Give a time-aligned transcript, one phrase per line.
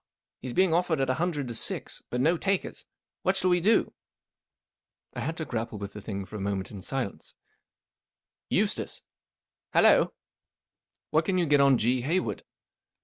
[0.39, 2.87] He is being offered at a hun¬ dred t O six* but no takers.
[3.21, 3.93] What shall we do?
[5.13, 7.35] I had to grapple with the thing for a moment in silence*
[8.49, 10.13] ,r Eustace*" II Hallo?""
[11.11, 12.01] What can you get on G.
[12.01, 12.43] Hayward